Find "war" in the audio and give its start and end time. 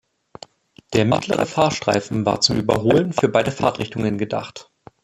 2.25-2.41